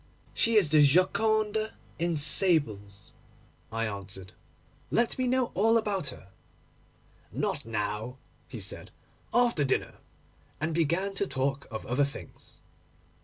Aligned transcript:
'She 0.33 0.55
is 0.55 0.69
the 0.71 0.81
Gioconda 0.81 1.75
in 1.99 2.17
sables,' 2.17 3.11
I 3.71 3.85
answered. 3.85 4.33
'Let 4.89 5.15
me 5.19 5.27
know 5.27 5.51
all 5.53 5.77
about 5.77 6.07
her.' 6.07 6.29
'Not 7.31 7.67
now,' 7.67 8.17
he 8.47 8.59
said; 8.59 8.89
'after 9.31 9.63
dinner,' 9.63 9.99
and 10.59 10.73
began 10.73 11.13
to 11.13 11.27
talk 11.27 11.67
of 11.69 11.85
other 11.85 12.03
things. 12.03 12.57